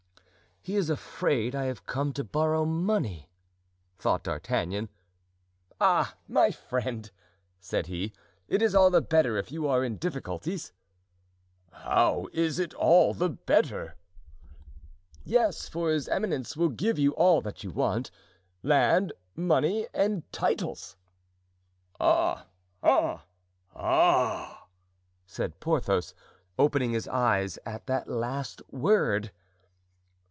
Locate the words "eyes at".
27.07-27.87